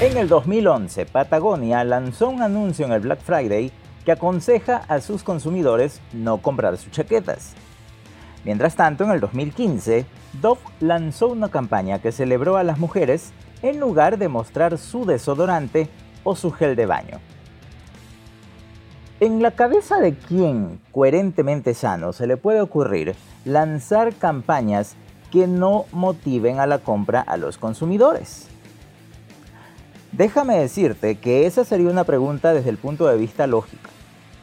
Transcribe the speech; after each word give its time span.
En 0.00 0.16
el 0.16 0.28
2011, 0.28 1.06
Patagonia 1.06 1.82
lanzó 1.82 2.28
un 2.28 2.40
anuncio 2.40 2.86
en 2.86 2.92
el 2.92 3.00
Black 3.00 3.18
Friday 3.18 3.72
que 4.04 4.12
aconseja 4.12 4.76
a 4.86 5.00
sus 5.00 5.24
consumidores 5.24 6.00
no 6.12 6.38
comprar 6.38 6.76
sus 6.76 6.92
chaquetas. 6.92 7.54
Mientras 8.44 8.76
tanto, 8.76 9.02
en 9.02 9.10
el 9.10 9.18
2015, 9.18 10.06
Dove 10.40 10.60
lanzó 10.78 11.26
una 11.26 11.48
campaña 11.48 11.98
que 11.98 12.12
celebró 12.12 12.56
a 12.56 12.62
las 12.62 12.78
mujeres 12.78 13.32
en 13.60 13.80
lugar 13.80 14.18
de 14.18 14.28
mostrar 14.28 14.78
su 14.78 15.04
desodorante 15.04 15.88
o 16.22 16.36
su 16.36 16.52
gel 16.52 16.76
de 16.76 16.86
baño. 16.86 17.18
En 19.18 19.42
la 19.42 19.50
cabeza 19.50 19.98
de 19.98 20.14
quien 20.14 20.80
coherentemente 20.92 21.74
sano 21.74 22.12
se 22.12 22.28
le 22.28 22.36
puede 22.36 22.60
ocurrir 22.60 23.16
lanzar 23.44 24.14
campañas 24.14 24.94
que 25.32 25.48
no 25.48 25.86
motiven 25.90 26.60
a 26.60 26.68
la 26.68 26.78
compra 26.78 27.20
a 27.20 27.36
los 27.36 27.58
consumidores. 27.58 28.48
Déjame 30.12 30.58
decirte 30.58 31.16
que 31.16 31.46
esa 31.46 31.64
sería 31.64 31.90
una 31.90 32.04
pregunta 32.04 32.54
desde 32.54 32.70
el 32.70 32.78
punto 32.78 33.06
de 33.06 33.18
vista 33.18 33.46
lógico, 33.46 33.90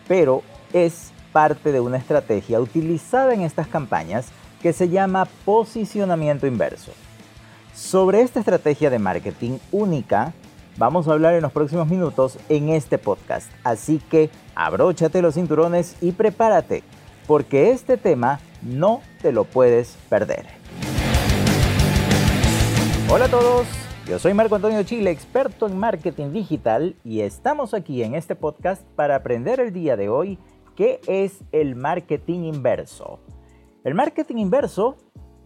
pero 0.07 0.43
es 0.73 1.11
parte 1.31 1.71
de 1.71 1.79
una 1.79 1.97
estrategia 1.97 2.59
utilizada 2.59 3.33
en 3.33 3.41
estas 3.41 3.67
campañas 3.67 4.27
que 4.61 4.73
se 4.73 4.89
llama 4.89 5.27
posicionamiento 5.43 6.45
inverso. 6.45 6.91
Sobre 7.73 8.21
esta 8.21 8.39
estrategia 8.39 8.89
de 8.89 8.99
marketing 8.99 9.57
única, 9.71 10.33
vamos 10.77 11.07
a 11.07 11.13
hablar 11.13 11.33
en 11.33 11.41
los 11.41 11.51
próximos 11.51 11.87
minutos 11.87 12.37
en 12.47 12.69
este 12.69 12.97
podcast, 12.97 13.51
así 13.63 13.99
que 14.09 14.29
abróchate 14.53 15.21
los 15.21 15.33
cinturones 15.33 15.95
y 15.99 16.11
prepárate, 16.11 16.83
porque 17.25 17.71
este 17.71 17.97
tema 17.97 18.39
no 18.61 19.01
te 19.21 19.31
lo 19.31 19.45
puedes 19.45 19.97
perder. 20.09 20.45
Hola 23.09 23.25
a 23.25 23.29
todos, 23.29 23.67
yo 24.07 24.19
soy 24.19 24.35
Marco 24.35 24.55
Antonio 24.55 24.83
Chile, 24.83 25.09
experto 25.09 25.65
en 25.65 25.79
marketing 25.79 26.31
digital, 26.31 26.95
y 27.03 27.21
estamos 27.21 27.73
aquí 27.73 28.03
en 28.03 28.13
este 28.13 28.35
podcast 28.35 28.83
para 28.95 29.15
aprender 29.15 29.59
el 29.59 29.73
día 29.73 29.97
de 29.97 30.09
hoy 30.09 30.37
qué 30.75 31.01
es 31.07 31.43
el 31.51 31.75
marketing 31.75 32.41
inverso. 32.41 33.19
El 33.83 33.95
marketing 33.95 34.37
inverso 34.37 34.97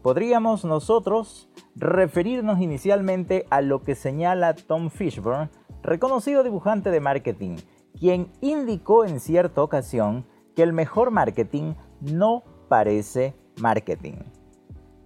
podríamos 0.02 0.66
nosotros 0.66 1.50
referirnos 1.76 2.60
inicialmente 2.60 3.46
a 3.50 3.62
lo 3.62 3.84
que 3.84 3.96
señala 3.96 4.54
Tom 4.54 4.90
Fishburne, 4.90 5.50
reconocido 5.82 6.44
dibujante 6.44 6.92
de 6.92 7.00
marketing, 7.00 7.58
quien 7.98 8.30
indicó 8.42 9.06
en 9.06 9.22
cierta 9.22 9.64
ocasión 9.64 10.26
que 10.56 10.64
el 10.64 10.74
mejor 10.74 11.12
marketing 11.12 11.76
no 12.02 12.44
parece 12.68 13.36
marketing. 13.62 14.16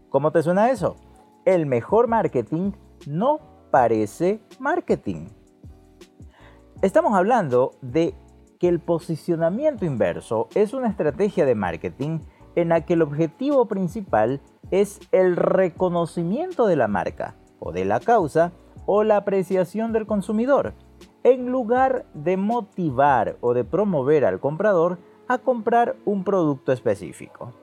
¿Cómo 0.10 0.32
te 0.32 0.42
suena 0.42 0.72
eso? 0.72 0.96
El 1.46 1.68
mejor 1.68 2.08
marketing 2.08 2.72
no 3.08 3.40
parece 3.72 4.42
marketing. 4.60 5.28
Estamos 6.82 7.16
hablando 7.16 7.72
de 7.82 8.14
que 8.60 8.68
el 8.68 8.80
posicionamiento 8.80 9.86
inverso 9.86 10.48
es 10.56 10.74
una 10.74 10.90
estrategia 10.90 11.46
de 11.46 11.56
marketing 11.56 12.20
en 12.56 12.70
la 12.70 12.86
que 12.86 12.94
el 12.94 13.02
objetivo 13.02 13.68
principal 13.68 14.42
es 14.72 15.00
el 15.12 15.36
reconocimiento 15.36 16.68
de 16.68 16.76
la 16.76 16.88
marca 16.88 17.36
o 17.60 17.72
de 17.72 17.86
la 17.86 18.00
causa 18.00 18.52
o 18.86 19.04
la 19.04 19.18
apreciación 19.18 19.94
del 19.94 20.06
consumidor, 20.06 20.74
en 21.24 21.50
lugar 21.50 22.06
de 22.14 22.38
motivar 22.38 23.38
o 23.42 23.54
de 23.54 23.64
promover 23.64 24.26
al 24.26 24.40
comprador 24.40 25.00
a 25.28 25.38
comprar 25.38 25.96
un 26.06 26.24
producto 26.24 26.72
específico. 26.72 27.54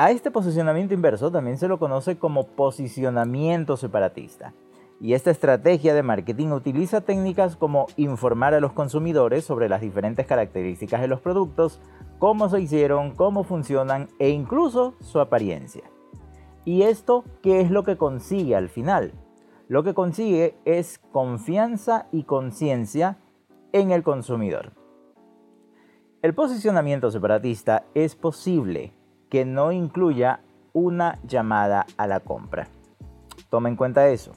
A 0.00 0.12
este 0.12 0.30
posicionamiento 0.30 0.94
inverso 0.94 1.30
también 1.30 1.58
se 1.58 1.68
lo 1.68 1.78
conoce 1.78 2.16
como 2.16 2.46
posicionamiento 2.46 3.76
separatista. 3.76 4.54
Y 4.98 5.12
esta 5.12 5.30
estrategia 5.30 5.92
de 5.92 6.02
marketing 6.02 6.52
utiliza 6.52 7.02
técnicas 7.02 7.54
como 7.54 7.86
informar 7.98 8.54
a 8.54 8.60
los 8.60 8.72
consumidores 8.72 9.44
sobre 9.44 9.68
las 9.68 9.82
diferentes 9.82 10.26
características 10.26 11.02
de 11.02 11.08
los 11.08 11.20
productos, 11.20 11.82
cómo 12.18 12.48
se 12.48 12.62
hicieron, 12.62 13.10
cómo 13.10 13.44
funcionan 13.44 14.08
e 14.18 14.30
incluso 14.30 14.94
su 15.00 15.20
apariencia. 15.20 15.84
¿Y 16.64 16.84
esto 16.84 17.22
qué 17.42 17.60
es 17.60 17.70
lo 17.70 17.84
que 17.84 17.98
consigue 17.98 18.56
al 18.56 18.70
final? 18.70 19.12
Lo 19.68 19.82
que 19.82 19.92
consigue 19.92 20.56
es 20.64 20.98
confianza 21.12 22.06
y 22.10 22.22
conciencia 22.22 23.18
en 23.74 23.90
el 23.90 24.02
consumidor. 24.02 24.72
El 26.22 26.32
posicionamiento 26.32 27.10
separatista 27.10 27.84
es 27.92 28.16
posible 28.16 28.94
que 29.30 29.44
no 29.44 29.72
incluya 29.72 30.40
una 30.72 31.18
llamada 31.26 31.86
a 31.96 32.06
la 32.06 32.20
compra. 32.20 32.68
Toma 33.48 33.68
en 33.68 33.76
cuenta 33.76 34.08
eso. 34.08 34.32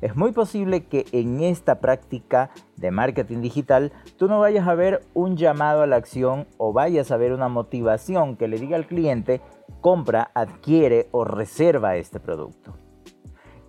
Es 0.00 0.14
muy 0.14 0.30
posible 0.30 0.84
que 0.84 1.06
en 1.10 1.40
esta 1.40 1.80
práctica 1.80 2.50
de 2.76 2.92
marketing 2.92 3.40
digital 3.40 3.92
tú 4.16 4.28
no 4.28 4.38
vayas 4.38 4.68
a 4.68 4.74
ver 4.74 5.02
un 5.12 5.36
llamado 5.36 5.82
a 5.82 5.86
la 5.88 5.96
acción 5.96 6.46
o 6.56 6.72
vayas 6.72 7.10
a 7.10 7.16
ver 7.16 7.32
una 7.32 7.48
motivación 7.48 8.36
que 8.36 8.46
le 8.46 8.58
diga 8.58 8.76
al 8.76 8.86
cliente 8.86 9.40
compra, 9.80 10.30
adquiere 10.34 11.08
o 11.10 11.24
reserva 11.24 11.96
este 11.96 12.20
producto. 12.20 12.74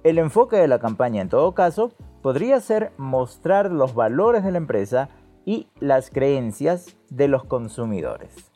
El 0.03 0.17
enfoque 0.17 0.57
de 0.57 0.67
la 0.67 0.79
campaña 0.79 1.21
en 1.21 1.29
todo 1.29 1.53
caso 1.53 1.91
podría 2.21 2.59
ser 2.59 2.91
mostrar 2.97 3.71
los 3.71 3.95
valores 3.95 4.43
de 4.43 4.51
la 4.51 4.57
empresa 4.57 5.09
y 5.45 5.67
las 5.79 6.09
creencias 6.09 6.95
de 7.09 7.27
los 7.27 7.43
consumidores. 7.43 8.48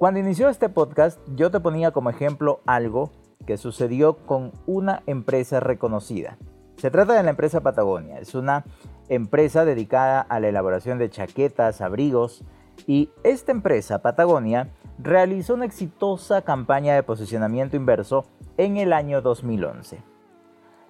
Cuando 0.00 0.18
inició 0.18 0.48
este 0.48 0.70
podcast, 0.70 1.20
yo 1.36 1.50
te 1.50 1.60
ponía 1.60 1.90
como 1.90 2.08
ejemplo 2.08 2.62
algo 2.64 3.10
que 3.46 3.58
sucedió 3.58 4.16
con 4.16 4.50
una 4.64 5.02
empresa 5.04 5.60
reconocida. 5.60 6.38
Se 6.78 6.90
trata 6.90 7.12
de 7.12 7.22
la 7.22 7.28
empresa 7.28 7.60
Patagonia. 7.60 8.18
Es 8.18 8.34
una 8.34 8.64
empresa 9.10 9.66
dedicada 9.66 10.22
a 10.22 10.40
la 10.40 10.48
elaboración 10.48 10.96
de 10.96 11.10
chaquetas, 11.10 11.82
abrigos, 11.82 12.44
y 12.86 13.10
esta 13.24 13.52
empresa, 13.52 14.00
Patagonia, 14.00 14.70
realizó 14.98 15.52
una 15.52 15.66
exitosa 15.66 16.40
campaña 16.40 16.94
de 16.94 17.02
posicionamiento 17.02 17.76
inverso 17.76 18.24
en 18.56 18.78
el 18.78 18.94
año 18.94 19.20
2011. 19.20 20.02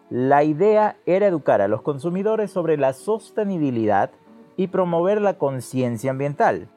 La 0.09 0.45
idea 0.45 0.99
era 1.05 1.27
educar 1.27 1.63
a 1.63 1.67
los 1.67 1.83
consumidores 1.83 2.53
sobre 2.53 2.77
la 2.77 2.93
sostenibilidad 2.93 4.13
y 4.57 4.69
promover 4.69 5.21
la 5.21 5.37
conciencia 5.37 6.13
ambiental. 6.13 6.69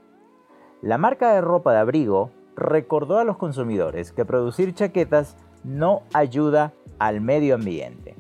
La 0.84 0.98
marca 0.98 1.34
de 1.34 1.40
ropa 1.40 1.72
de 1.72 1.80
abrigo 1.80 2.32
recordó 2.58 3.18
a 3.18 3.24
los 3.24 3.38
consumidores 3.38 4.12
que 4.12 4.26
producir 4.26 4.74
chaquetas 4.74 5.38
no 5.64 6.02
ayuda 6.12 6.74
al 7.00 7.22
medio 7.22 7.56
ambiente. 7.56 8.18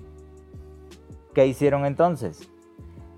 ¿Qué 1.33 1.45
hicieron 1.45 1.85
entonces? 1.85 2.49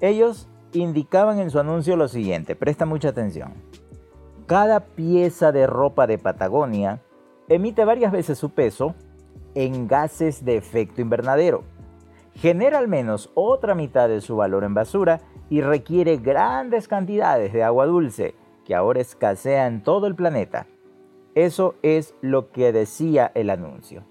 Ellos 0.01 0.49
indicaban 0.73 1.37
en 1.37 1.51
su 1.51 1.59
anuncio 1.59 1.95
lo 1.95 2.07
siguiente, 2.07 2.55
presta 2.55 2.87
mucha 2.87 3.09
atención. 3.09 3.53
Cada 4.47 4.79
pieza 4.79 5.51
de 5.51 5.67
ropa 5.67 6.07
de 6.07 6.17
Patagonia 6.17 7.03
emite 7.47 7.85
varias 7.85 8.11
veces 8.11 8.39
su 8.39 8.49
peso 8.49 8.95
en 9.53 9.87
gases 9.87 10.43
de 10.43 10.57
efecto 10.57 11.01
invernadero, 11.01 11.61
genera 12.33 12.79
al 12.79 12.87
menos 12.87 13.29
otra 13.35 13.75
mitad 13.75 14.09
de 14.09 14.21
su 14.21 14.37
valor 14.37 14.63
en 14.63 14.73
basura 14.73 15.21
y 15.51 15.61
requiere 15.61 16.17
grandes 16.17 16.87
cantidades 16.87 17.53
de 17.53 17.63
agua 17.63 17.85
dulce, 17.85 18.33
que 18.65 18.75
ahora 18.75 18.99
escasea 18.99 19.67
en 19.67 19.81
todo 19.81 20.07
el 20.07 20.15
planeta. 20.15 20.67
Eso 21.35 21.75
es 21.83 22.15
lo 22.21 22.51
que 22.51 22.71
decía 22.73 23.31
el 23.35 23.49
anuncio. 23.49 24.03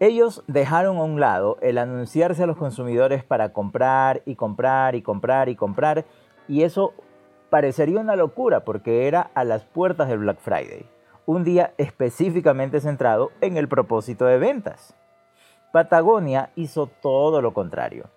Ellos 0.00 0.42
dejaron 0.48 0.96
a 0.96 1.04
un 1.04 1.20
lado 1.20 1.58
el 1.62 1.78
anunciarse 1.78 2.42
a 2.42 2.46
los 2.46 2.56
consumidores 2.56 3.22
para 3.22 3.52
comprar 3.52 4.22
y 4.26 4.34
comprar 4.34 4.96
y 4.96 5.02
comprar 5.02 5.48
y 5.48 5.54
comprar 5.54 6.04
y 6.48 6.64
eso 6.64 6.92
parecería 7.50 8.00
una 8.00 8.16
locura 8.16 8.64
porque 8.64 9.06
era 9.06 9.20
a 9.34 9.44
las 9.44 9.64
puertas 9.64 10.08
del 10.08 10.18
Black 10.18 10.40
Friday, 10.40 10.86
un 11.24 11.44
día 11.44 11.72
específicamente 11.78 12.80
centrado 12.80 13.30
en 13.40 13.56
el 13.56 13.68
propósito 13.68 14.24
de 14.24 14.38
ventas. 14.38 14.96
Patagonia 15.70 16.50
hizo 16.56 16.88
todo 16.88 17.40
lo 17.40 17.54
contrario 17.54 18.10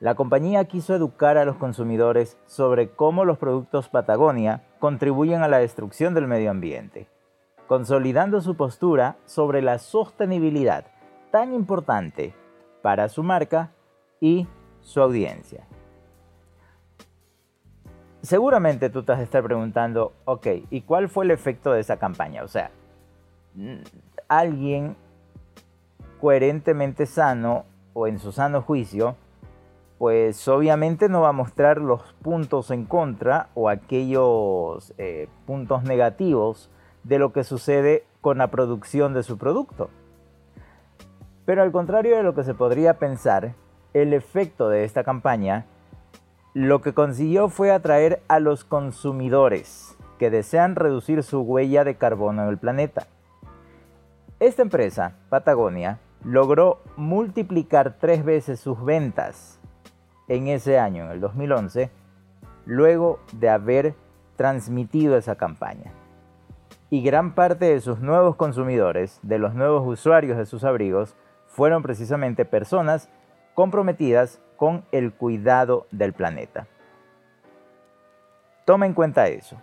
la 0.00 0.14
compañía 0.14 0.64
quiso 0.64 0.94
educar 0.94 1.36
a 1.36 1.44
los 1.44 1.56
consumidores 1.56 2.38
sobre 2.46 2.90
cómo 2.90 3.26
los 3.26 3.36
productos 3.36 3.90
Patagonia 3.90 4.64
contribuyen 4.78 5.42
a 5.42 5.48
la 5.48 5.58
destrucción 5.58 6.14
del 6.14 6.26
medio 6.26 6.50
ambiente, 6.50 7.06
consolidando 7.68 8.40
su 8.40 8.56
postura 8.56 9.18
sobre 9.26 9.60
la 9.60 9.78
sostenibilidad 9.78 10.86
tan 11.30 11.52
importante 11.52 12.34
para 12.80 13.10
su 13.10 13.22
marca 13.22 13.72
y 14.20 14.48
su 14.80 15.02
audiencia. 15.02 15.66
Seguramente 18.22 18.88
tú 18.88 19.02
te 19.02 19.12
vas 19.12 19.20
a 19.20 19.24
estar 19.24 19.44
preguntando, 19.44 20.14
ok, 20.24 20.46
¿y 20.70 20.80
cuál 20.80 21.10
fue 21.10 21.26
el 21.26 21.30
efecto 21.30 21.72
de 21.72 21.80
esa 21.80 21.98
campaña? 21.98 22.42
O 22.42 22.48
sea, 22.48 22.70
alguien 24.28 24.96
coherentemente 26.22 27.04
sano 27.04 27.66
o 27.92 28.06
en 28.06 28.18
su 28.18 28.32
sano 28.32 28.62
juicio 28.62 29.16
pues 30.00 30.48
obviamente 30.48 31.10
no 31.10 31.20
va 31.20 31.28
a 31.28 31.32
mostrar 31.32 31.76
los 31.76 32.00
puntos 32.22 32.70
en 32.70 32.86
contra 32.86 33.50
o 33.52 33.68
aquellos 33.68 34.94
eh, 34.96 35.28
puntos 35.44 35.82
negativos 35.82 36.70
de 37.04 37.18
lo 37.18 37.34
que 37.34 37.44
sucede 37.44 38.06
con 38.22 38.38
la 38.38 38.50
producción 38.50 39.12
de 39.12 39.22
su 39.22 39.36
producto. 39.36 39.90
Pero 41.44 41.62
al 41.62 41.70
contrario 41.70 42.16
de 42.16 42.22
lo 42.22 42.34
que 42.34 42.44
se 42.44 42.54
podría 42.54 42.94
pensar, 42.94 43.52
el 43.92 44.14
efecto 44.14 44.70
de 44.70 44.84
esta 44.84 45.04
campaña 45.04 45.66
lo 46.54 46.80
que 46.80 46.94
consiguió 46.94 47.50
fue 47.50 47.70
atraer 47.70 48.22
a 48.26 48.40
los 48.40 48.64
consumidores 48.64 49.98
que 50.18 50.30
desean 50.30 50.76
reducir 50.76 51.22
su 51.22 51.42
huella 51.42 51.84
de 51.84 51.96
carbono 51.96 52.44
en 52.44 52.48
el 52.48 52.56
planeta. 52.56 53.06
Esta 54.38 54.62
empresa, 54.62 55.18
Patagonia, 55.28 55.98
logró 56.24 56.80
multiplicar 56.96 57.98
tres 58.00 58.24
veces 58.24 58.60
sus 58.60 58.82
ventas 58.82 59.59
en 60.30 60.46
ese 60.46 60.78
año, 60.78 61.06
en 61.06 61.10
el 61.10 61.20
2011, 61.20 61.90
luego 62.64 63.18
de 63.32 63.48
haber 63.48 63.94
transmitido 64.36 65.16
esa 65.16 65.34
campaña. 65.34 65.92
Y 66.88 67.02
gran 67.02 67.34
parte 67.34 67.64
de 67.64 67.80
sus 67.80 67.98
nuevos 67.98 68.36
consumidores, 68.36 69.18
de 69.22 69.40
los 69.40 69.54
nuevos 69.54 69.86
usuarios 69.86 70.38
de 70.38 70.46
sus 70.46 70.62
abrigos, 70.62 71.16
fueron 71.48 71.82
precisamente 71.82 72.44
personas 72.44 73.10
comprometidas 73.54 74.40
con 74.56 74.84
el 74.92 75.12
cuidado 75.12 75.88
del 75.90 76.12
planeta. 76.12 76.68
Toma 78.64 78.86
en 78.86 78.94
cuenta 78.94 79.26
eso. 79.26 79.60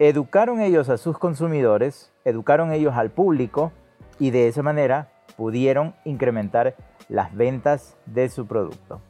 Educaron 0.00 0.60
ellos 0.60 0.88
a 0.88 0.98
sus 0.98 1.16
consumidores, 1.16 2.12
educaron 2.24 2.72
ellos 2.72 2.94
al 2.96 3.10
público 3.10 3.70
y 4.18 4.30
de 4.30 4.48
esa 4.48 4.64
manera 4.64 5.12
pudieron 5.36 5.94
incrementar 6.04 6.74
las 7.08 7.32
ventas 7.36 7.96
de 8.06 8.28
su 8.28 8.48
producto. 8.48 9.00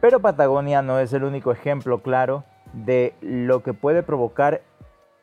Pero 0.00 0.20
Patagonia 0.20 0.80
no 0.80 1.00
es 1.00 1.12
el 1.12 1.24
único 1.24 1.50
ejemplo 1.50 2.02
claro 2.02 2.44
de 2.72 3.14
lo 3.20 3.62
que 3.62 3.74
puede 3.74 4.02
provocar 4.04 4.62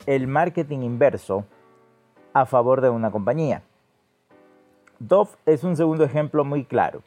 el 0.05 0.27
marketing 0.27 0.79
inverso 0.79 1.45
a 2.33 2.45
favor 2.45 2.81
de 2.81 2.89
una 2.89 3.09
compañía. 3.09 3.61
Dove 4.99 5.31
es 5.45 5.63
un 5.63 5.77
segundo 5.77 6.03
ejemplo 6.03 6.43
muy 6.43 6.65
claro. 6.65 7.01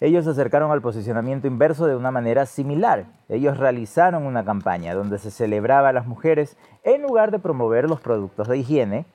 Ellos 0.00 0.24
se 0.24 0.30
acercaron 0.30 0.70
al 0.70 0.80
posicionamiento 0.80 1.46
inverso 1.46 1.86
de 1.86 1.94
una 1.94 2.10
manera 2.10 2.46
similar. 2.46 3.04
Ellos 3.28 3.58
realizaron 3.58 4.26
una 4.26 4.44
campaña 4.44 4.94
donde 4.94 5.18
se 5.18 5.30
celebraba 5.30 5.90
a 5.90 5.92
las 5.92 6.06
mujeres 6.06 6.56
en 6.82 7.02
lugar 7.02 7.30
de 7.30 7.38
promover 7.38 7.88
los 7.88 8.00
productos 8.00 8.48
de 8.48 8.58
higiene. 8.58 9.06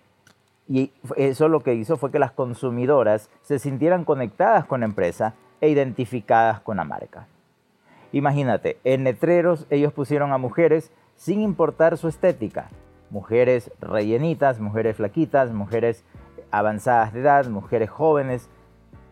Y 0.68 0.92
eso 1.16 1.48
lo 1.48 1.62
que 1.62 1.74
hizo 1.74 1.98
fue 1.98 2.12
que 2.12 2.20
las 2.20 2.32
consumidoras 2.32 3.30
se 3.42 3.58
sintieran 3.58 4.06
conectadas 4.06 4.66
con 4.66 4.82
la 4.82 4.86
empresa 4.86 5.34
e 5.60 5.70
identificadas 5.70 6.60
con 6.62 6.78
la 6.78 6.84
marca. 6.84 7.28
Imagínate, 8.12 8.78
en 8.84 9.04
letreros 9.04 9.68
ellos 9.70 9.94
pusieron 9.94 10.34
a 10.34 10.38
mujeres 10.38 10.92
sin 11.16 11.42
importar 11.42 11.98
su 11.98 12.08
estética. 12.08 12.70
Mujeres 13.10 13.72
rellenitas, 13.80 14.60
mujeres 14.60 14.98
flaquitas, 14.98 15.52
mujeres 15.52 16.04
avanzadas 16.52 17.14
de 17.14 17.22
edad, 17.22 17.48
mujeres 17.48 17.90
jóvenes, 17.90 18.50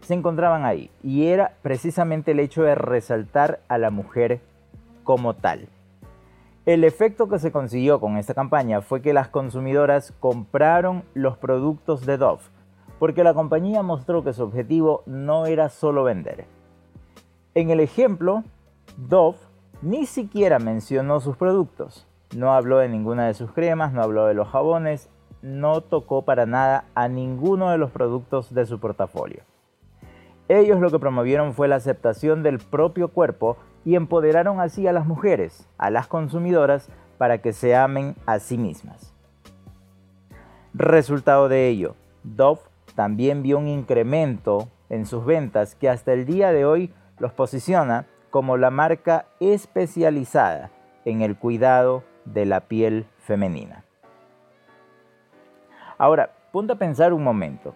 se 0.02 0.14
encontraban 0.14 0.66
ahí. 0.66 0.90
Y 1.04 1.28
era 1.28 1.58
precisamente 1.62 2.32
el 2.32 2.40
hecho 2.40 2.64
de 2.64 2.76
resaltar 2.76 3.60
a 3.68 3.78
la 3.78 3.92
mujer 3.92 4.42
como 5.04 5.36
tal. 5.36 5.68
El 6.66 6.84
efecto 6.84 7.30
que 7.30 7.40
se 7.40 7.52
consiguió 7.52 8.00
con 8.00 8.18
esta 8.18 8.34
campaña 8.34 8.82
fue 8.82 9.02
que 9.02 9.14
las 9.14 9.30
consumidoras 9.30 10.14
compraron 10.20 11.04
los 11.14 11.38
productos 11.38 12.06
de 12.06 12.18
Dove, 12.18 12.44
porque 13.00 13.24
la 13.24 13.34
compañía 13.34 13.84
mostró 13.84 14.24
que 14.24 14.34
su 14.34 14.44
objetivo 14.44 15.04
no 15.06 15.46
era 15.46 15.70
solo 15.70 16.04
vender. 16.04 16.46
En 17.56 17.70
el 17.70 17.80
ejemplo, 17.80 18.44
Dove 18.98 19.38
ni 19.84 20.08
siquiera 20.08 20.58
mencionó 20.58 21.20
sus 21.20 21.38
productos. 21.38 22.08
No 22.36 22.54
habló 22.54 22.80
de 22.80 22.90
ninguna 22.90 23.28
de 23.28 23.36
sus 23.36 23.52
cremas, 23.52 23.94
no 23.94 24.02
habló 24.02 24.26
de 24.26 24.34
los 24.34 24.48
jabones, 24.48 25.10
no 25.44 25.82
tocó 25.82 26.24
para 26.24 26.48
nada 26.48 26.86
a 26.96 27.08
ninguno 27.08 27.70
de 27.70 27.78
los 27.78 27.92
productos 27.92 28.54
de 28.54 28.66
su 28.66 28.80
portafolio. 28.80 29.44
Ellos 30.50 30.80
lo 30.80 30.90
que 30.90 31.00
promovieron 31.00 31.54
fue 31.54 31.68
la 31.68 31.76
aceptación 31.76 32.42
del 32.42 32.58
propio 32.58 33.10
cuerpo 33.10 33.58
y 33.86 33.96
empoderaron 33.96 34.60
así 34.60 34.88
a 34.88 34.94
las 34.94 35.06
mujeres, 35.06 35.68
a 35.78 35.90
las 35.90 36.08
consumidoras, 36.08 36.90
para 37.18 37.40
que 37.40 37.54
se 37.54 37.76
amen 37.76 38.16
a 38.26 38.40
sí 38.40 38.58
mismas. 38.58 39.14
Resultado 40.74 41.50
de 41.50 41.68
ello, 41.68 41.96
Dove 42.24 42.62
también 42.96 43.44
vio 43.44 43.58
un 43.60 43.68
incremento 43.68 44.70
en 44.90 45.06
sus 45.06 45.26
ventas 45.26 45.76
que 45.76 45.90
hasta 45.90 46.14
el 46.14 46.26
día 46.26 46.52
de 46.52 46.66
hoy 46.66 46.94
los 47.20 47.32
posiciona 47.32 48.06
como 48.38 48.56
la 48.56 48.70
marca 48.70 49.26
especializada 49.40 50.70
en 51.06 51.24
el 51.24 51.36
cuidado 51.38 52.04
de 52.24 52.46
la 52.46 52.60
piel 52.60 53.08
femenina. 53.18 53.84
Ahora, 55.98 56.30
ponte 56.52 56.74
a 56.74 56.76
pensar 56.76 57.14
un 57.14 57.24
momento. 57.24 57.74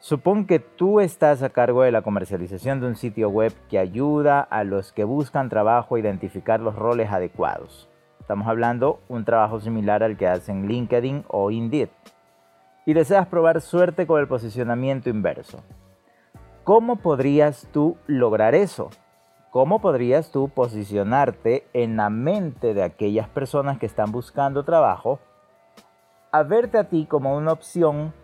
Supón 0.00 0.46
que 0.46 0.58
tú 0.58 1.00
estás 1.00 1.42
a 1.42 1.48
cargo 1.48 1.82
de 1.82 1.92
la 1.92 2.02
comercialización 2.02 2.78
de 2.78 2.88
un 2.88 2.96
sitio 2.96 3.30
web 3.30 3.54
que 3.70 3.78
ayuda 3.78 4.42
a 4.42 4.64
los 4.64 4.92
que 4.92 5.04
buscan 5.04 5.48
trabajo 5.48 5.94
a 5.94 6.00
identificar 6.00 6.60
los 6.60 6.76
roles 6.76 7.10
adecuados. 7.10 7.88
Estamos 8.20 8.46
hablando 8.48 9.00
un 9.08 9.24
trabajo 9.24 9.60
similar 9.60 10.02
al 10.02 10.18
que 10.18 10.28
hacen 10.28 10.68
LinkedIn 10.68 11.24
o 11.28 11.50
Indeed. 11.50 11.88
Y 12.84 12.92
deseas 12.92 13.28
probar 13.28 13.62
suerte 13.62 14.06
con 14.06 14.20
el 14.20 14.28
posicionamiento 14.28 15.08
inverso. 15.08 15.62
¿Cómo 16.64 16.96
podrías 16.96 17.66
tú 17.72 17.96
lograr 18.06 18.54
eso? 18.54 18.90
¿Cómo 19.52 19.82
podrías 19.82 20.30
tú 20.30 20.48
posicionarte 20.48 21.68
en 21.74 21.98
la 21.98 22.08
mente 22.08 22.72
de 22.72 22.82
aquellas 22.82 23.28
personas 23.28 23.78
que 23.78 23.84
están 23.84 24.10
buscando 24.10 24.64
trabajo 24.64 25.18
a 26.30 26.42
verte 26.42 26.78
a 26.78 26.88
ti 26.88 27.04
como 27.04 27.36
una 27.36 27.52
opción 27.52 28.14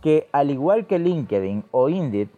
que, 0.00 0.28
al 0.30 0.52
igual 0.52 0.86
que 0.86 1.00
LinkedIn 1.00 1.64
o 1.72 1.88
Indeed, 1.88 2.28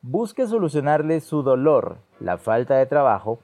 busque 0.00 0.46
solucionarle 0.46 1.18
su 1.18 1.42
dolor, 1.42 1.96
la 2.20 2.38
falta 2.38 2.76
de 2.76 2.86
trabajo, 2.86 3.40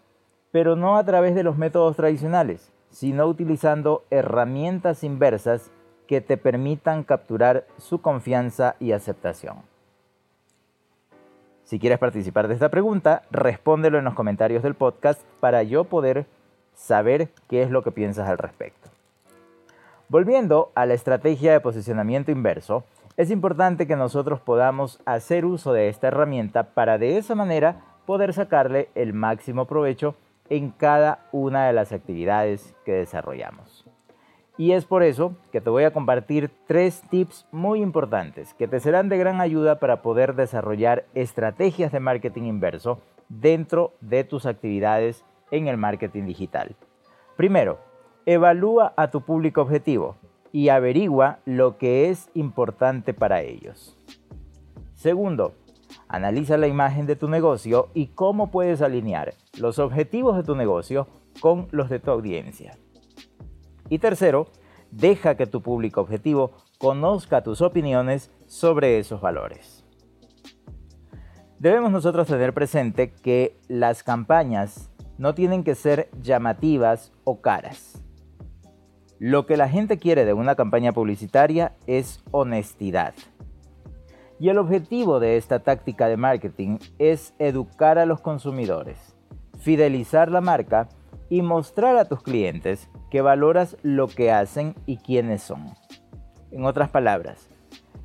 pero 0.52 0.76
no 0.76 0.96
a 0.96 1.02
través 1.02 1.34
de 1.34 1.42
los 1.42 1.58
métodos 1.58 1.96
tradicionales, 1.96 2.72
sino 2.90 3.26
utilizando 3.26 4.04
herramientas 4.10 5.02
inversas 5.02 5.72
que 6.06 6.20
te 6.20 6.36
permitan 6.36 7.02
capturar 7.02 7.66
su 7.76 8.02
confianza 8.02 8.76
y 8.78 8.92
aceptación? 8.92 9.71
Si 11.72 11.78
quieres 11.78 11.98
participar 11.98 12.48
de 12.48 12.52
esta 12.52 12.68
pregunta, 12.68 13.22
respóndelo 13.30 13.96
en 13.98 14.04
los 14.04 14.12
comentarios 14.12 14.62
del 14.62 14.74
podcast 14.74 15.22
para 15.40 15.62
yo 15.62 15.84
poder 15.84 16.26
saber 16.74 17.30
qué 17.48 17.62
es 17.62 17.70
lo 17.70 17.82
que 17.82 17.90
piensas 17.90 18.28
al 18.28 18.36
respecto. 18.36 18.90
Volviendo 20.10 20.70
a 20.74 20.84
la 20.84 20.92
estrategia 20.92 21.50
de 21.50 21.60
posicionamiento 21.60 22.30
inverso, 22.30 22.84
es 23.16 23.30
importante 23.30 23.86
que 23.86 23.96
nosotros 23.96 24.38
podamos 24.38 25.00
hacer 25.06 25.46
uso 25.46 25.72
de 25.72 25.88
esta 25.88 26.08
herramienta 26.08 26.74
para 26.74 26.98
de 26.98 27.16
esa 27.16 27.34
manera 27.34 27.80
poder 28.04 28.34
sacarle 28.34 28.90
el 28.94 29.14
máximo 29.14 29.64
provecho 29.64 30.14
en 30.50 30.72
cada 30.72 31.20
una 31.32 31.66
de 31.66 31.72
las 31.72 31.92
actividades 31.92 32.74
que 32.84 32.92
desarrollamos. 32.92 33.81
Y 34.62 34.74
es 34.74 34.84
por 34.84 35.02
eso 35.02 35.34
que 35.50 35.60
te 35.60 35.70
voy 35.70 35.82
a 35.82 35.92
compartir 35.92 36.48
tres 36.68 37.02
tips 37.10 37.48
muy 37.50 37.82
importantes 37.82 38.54
que 38.54 38.68
te 38.68 38.78
serán 38.78 39.08
de 39.08 39.18
gran 39.18 39.40
ayuda 39.40 39.80
para 39.80 40.02
poder 40.02 40.36
desarrollar 40.36 41.04
estrategias 41.14 41.90
de 41.90 41.98
marketing 41.98 42.42
inverso 42.42 43.00
dentro 43.28 43.92
de 44.00 44.22
tus 44.22 44.46
actividades 44.46 45.24
en 45.50 45.66
el 45.66 45.78
marketing 45.78 46.26
digital. 46.26 46.76
Primero, 47.36 47.80
evalúa 48.24 48.94
a 48.96 49.10
tu 49.10 49.22
público 49.22 49.62
objetivo 49.62 50.14
y 50.52 50.68
averigua 50.68 51.40
lo 51.44 51.76
que 51.76 52.08
es 52.08 52.30
importante 52.34 53.14
para 53.14 53.42
ellos. 53.42 53.98
Segundo, 54.94 55.54
analiza 56.06 56.56
la 56.56 56.68
imagen 56.68 57.06
de 57.06 57.16
tu 57.16 57.28
negocio 57.28 57.88
y 57.94 58.10
cómo 58.14 58.52
puedes 58.52 58.80
alinear 58.80 59.34
los 59.58 59.80
objetivos 59.80 60.36
de 60.36 60.44
tu 60.44 60.54
negocio 60.54 61.08
con 61.40 61.66
los 61.72 61.90
de 61.90 61.98
tu 61.98 62.12
audiencia. 62.12 62.76
Y 63.92 63.98
tercero, 63.98 64.46
deja 64.90 65.34
que 65.34 65.46
tu 65.46 65.60
público 65.60 66.00
objetivo 66.00 66.52
conozca 66.78 67.42
tus 67.42 67.60
opiniones 67.60 68.30
sobre 68.46 68.98
esos 68.98 69.20
valores. 69.20 69.84
Debemos 71.58 71.92
nosotros 71.92 72.26
tener 72.26 72.54
presente 72.54 73.12
que 73.12 73.60
las 73.68 74.02
campañas 74.02 74.90
no 75.18 75.34
tienen 75.34 75.62
que 75.62 75.74
ser 75.74 76.08
llamativas 76.22 77.12
o 77.24 77.42
caras. 77.42 78.02
Lo 79.18 79.44
que 79.44 79.58
la 79.58 79.68
gente 79.68 79.98
quiere 79.98 80.24
de 80.24 80.32
una 80.32 80.54
campaña 80.54 80.92
publicitaria 80.92 81.74
es 81.86 82.24
honestidad. 82.30 83.12
Y 84.40 84.48
el 84.48 84.56
objetivo 84.56 85.20
de 85.20 85.36
esta 85.36 85.58
táctica 85.58 86.08
de 86.08 86.16
marketing 86.16 86.78
es 86.98 87.34
educar 87.38 87.98
a 87.98 88.06
los 88.06 88.22
consumidores, 88.22 89.14
fidelizar 89.58 90.30
la 90.30 90.40
marca 90.40 90.88
y 91.28 91.42
mostrar 91.42 91.98
a 91.98 92.06
tus 92.06 92.22
clientes 92.22 92.88
que 93.12 93.20
valoras 93.20 93.76
lo 93.82 94.08
que 94.08 94.32
hacen 94.32 94.74
y 94.86 94.96
quiénes 94.96 95.42
son. 95.42 95.66
En 96.50 96.64
otras 96.64 96.88
palabras, 96.88 97.46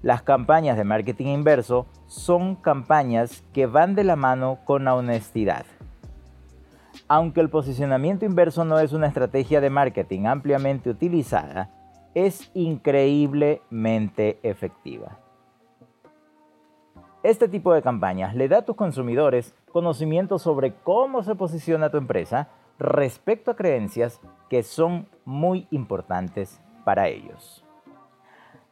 las 0.01 0.21
campañas 0.21 0.75
de 0.75 0.83
marketing 0.83 1.27
inverso 1.27 1.85
son 2.07 2.57
campañas 2.57 3.41
que 3.53 3.67
van 3.67 3.95
de 3.95 4.03
la 4.03 4.17
mano 4.17 4.59
con 4.65 4.83
la 4.83 4.95
honestidad. 4.95 5.65
Aunque 7.07 7.39
el 7.39 7.49
posicionamiento 7.49 8.25
inverso 8.25 8.65
no 8.65 8.79
es 8.79 8.91
una 8.91 9.07
estrategia 9.07 9.61
de 9.61 9.69
marketing 9.69 10.25
ampliamente 10.25 10.89
utilizada, 10.89 11.69
es 12.13 12.51
increíblemente 12.53 14.41
efectiva. 14.43 15.19
Este 17.23 17.47
tipo 17.47 17.73
de 17.73 17.81
campañas 17.81 18.35
le 18.35 18.49
da 18.49 18.57
a 18.57 18.65
tus 18.65 18.75
consumidores 18.75 19.55
conocimiento 19.71 20.37
sobre 20.37 20.73
cómo 20.73 21.23
se 21.23 21.35
posiciona 21.35 21.89
tu 21.91 21.95
empresa 21.95 22.49
respecto 22.79 23.51
a 23.51 23.55
creencias 23.55 24.21
que 24.49 24.63
son 24.63 25.07
muy 25.25 25.67
importantes 25.71 26.61
para 26.85 27.07
ellos. 27.07 27.63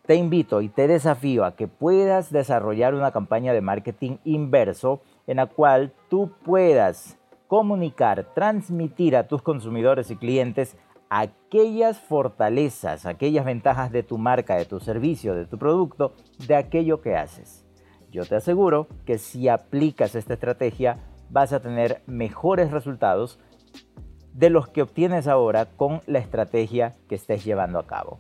Te 0.06 0.16
invito 0.16 0.62
y 0.62 0.70
te 0.70 0.88
desafío 0.88 1.46
a 1.46 1.56
que 1.56 1.68
puedas 1.68 2.32
desarrollar 2.32 2.94
una 2.94 3.12
campaña 3.12 3.54
de 3.54 3.62
marketing 3.62 4.18
inverso 4.24 5.02
en 5.26 5.38
la 5.38 5.48
cual 5.48 5.94
tú 6.10 6.32
puedas 6.44 7.18
comunicar, 7.48 8.34
transmitir 8.36 9.16
a 9.16 9.28
tus 9.28 9.42
consumidores 9.42 10.12
y 10.12 10.16
clientes 10.16 10.78
aquellas 11.10 12.00
fortalezas, 12.00 13.06
aquellas 13.06 13.46
ventajas 13.46 13.92
de 13.92 14.04
tu 14.04 14.18
marca, 14.18 14.56
de 14.56 14.66
tu 14.66 14.80
servicio, 14.80 15.34
de 15.34 15.46
tu 15.46 15.58
producto, 15.58 16.14
de 16.48 16.56
aquello 16.56 17.02
que 17.02 17.16
haces. 17.16 17.66
Yo 18.12 18.26
te 18.26 18.36
aseguro 18.36 18.88
que 19.06 19.18
si 19.18 19.50
aplicas 19.50 20.16
esta 20.16 20.34
estrategia 20.34 21.00
vas 21.30 21.52
a 21.52 21.62
tener 21.62 22.02
mejores 22.06 22.72
resultados 22.72 23.40
de 24.36 24.50
los 24.50 24.68
que 24.68 24.82
obtienes 24.82 25.28
ahora 25.28 25.66
con 25.66 26.02
la 26.08 26.20
estrategia 26.20 26.94
que 27.08 27.16
estés 27.16 27.46
llevando 27.46 27.80
a 27.80 27.88
cabo. 27.88 28.20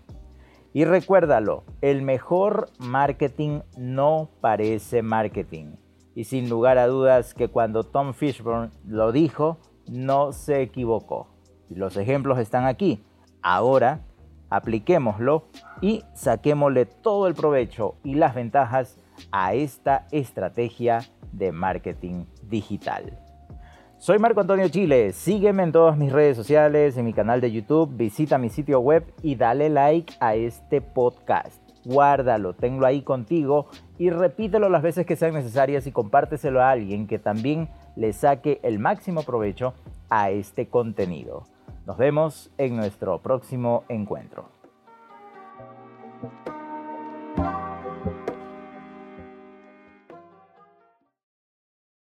Y 0.73 0.85
recuérdalo, 0.85 1.63
el 1.81 2.01
mejor 2.01 2.69
marketing 2.79 3.59
no 3.77 4.29
parece 4.41 5.01
marketing. 5.01 5.75
Y 6.15 6.23
sin 6.23 6.49
lugar 6.49 6.77
a 6.77 6.87
dudas 6.87 7.33
que 7.33 7.49
cuando 7.49 7.83
Tom 7.83 8.13
Fishburne 8.13 8.71
lo 8.85 9.11
dijo, 9.11 9.57
no 9.89 10.31
se 10.31 10.61
equivocó. 10.61 11.27
Los 11.69 11.97
ejemplos 11.97 12.39
están 12.39 12.65
aquí. 12.65 13.03
Ahora, 13.41 14.01
apliquémoslo 14.49 15.47
y 15.81 16.03
saquémosle 16.13 16.85
todo 16.85 17.27
el 17.27 17.35
provecho 17.35 17.95
y 18.03 18.15
las 18.15 18.35
ventajas 18.35 18.97
a 19.31 19.53
esta 19.53 20.07
estrategia 20.11 20.99
de 21.33 21.51
marketing 21.51 22.25
digital. 22.43 23.24
Soy 23.97 24.19
Marco 24.19 24.41
Antonio 24.41 24.67
Chile, 24.67 25.13
sígueme 25.13 25.63
en 25.63 25.71
todas 25.71 25.97
mis 25.97 26.11
redes 26.11 26.35
sociales, 26.35 26.97
en 26.97 27.05
mi 27.05 27.13
canal 27.13 27.39
de 27.39 27.51
YouTube, 27.51 27.95
visita 27.95 28.37
mi 28.37 28.49
sitio 28.49 28.79
web 28.81 29.05
y 29.23 29.35
dale 29.35 29.69
like 29.69 30.13
a 30.19 30.35
este 30.35 30.81
podcast. 30.81 31.61
Guárdalo, 31.85 32.53
tenlo 32.53 32.85
ahí 32.85 33.01
contigo 33.01 33.67
y 33.97 34.09
repítelo 34.09 34.69
las 34.69 34.83
veces 34.83 35.05
que 35.05 35.15
sean 35.15 35.33
necesarias 35.33 35.87
y 35.87 35.91
compárteselo 35.91 36.61
a 36.61 36.71
alguien 36.71 37.07
que 37.07 37.19
también 37.19 37.69
le 37.95 38.11
saque 38.11 38.59
el 38.63 38.79
máximo 38.79 39.23
provecho 39.23 39.73
a 40.09 40.29
este 40.29 40.67
contenido. 40.67 41.43
Nos 41.87 41.97
vemos 41.97 42.51
en 42.57 42.75
nuestro 42.75 43.19
próximo 43.19 43.85
encuentro. 43.87 44.49